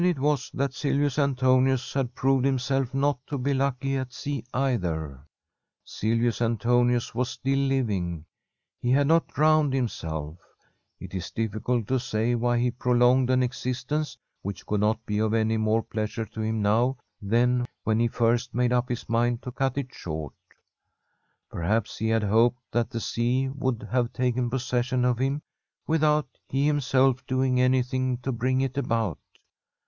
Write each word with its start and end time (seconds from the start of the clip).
Certain 0.01 0.09
it 0.09 0.19
was 0.19 0.49
that 0.55 0.73
Silvius 0.73 1.19
Antonius 1.19 1.93
had 1.93 2.15
proved 2.15 2.43
himself 2.43 2.91
not 2.91 3.19
to 3.27 3.37
be 3.37 3.53
lucky 3.53 3.95
at 3.95 4.11
sea 4.11 4.43
either. 4.51 5.27
Silvius 5.83 6.41
Antonius 6.41 7.13
was 7.13 7.29
still 7.29 7.59
living; 7.59 8.25
he 8.79 8.89
had 8.89 9.05
not 9.05 9.27
drowned 9.27 9.73
himself. 9.75 10.39
It 10.99 11.13
is 11.13 11.29
difficult 11.29 11.87
to 11.87 11.99
say 11.99 12.33
why 12.33 12.57
he 12.57 12.71
prolonged 12.71 13.29
an 13.29 13.43
existence 13.43 14.17
which 14.41 14.65
could 14.65 14.79
not 14.79 15.05
be 15.05 15.19
of 15.19 15.35
any 15.35 15.57
more 15.57 15.83
pleas 15.83 16.17
ure 16.17 16.25
to 16.25 16.41
him 16.41 16.63
now 16.63 16.97
than 17.21 17.67
when 17.83 17.99
he 17.99 18.07
first 18.07 18.55
made 18.55 18.73
up 18.73 18.89
his 18.89 19.07
mind 19.07 19.43
to 19.43 19.51
cut 19.51 19.77
it 19.77 19.93
short. 19.93 20.33
Perhaps 21.51 21.99
he 21.99 22.07
had 22.09 22.23
hoped 22.23 22.63
that 22.71 22.89
the 22.89 22.99
sea 22.99 23.49
would 23.49 23.87
have 23.91 24.11
taken 24.13 24.49
possession 24.49 25.05
of 25.05 25.19
him 25.19 25.43
with 25.85 26.03
out 26.03 26.39
he 26.49 26.65
himself 26.65 27.23
doing 27.27 27.61
anything 27.61 28.17
to 28.17 28.31
bring 28.31 28.61
it 28.61 28.79
about. 28.79 29.19